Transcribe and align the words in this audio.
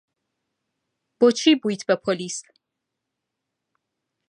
بۆچی 1.19 1.51
بوویت 1.61 1.81
بە 1.87 1.95
پۆلیس؟ 2.03 2.37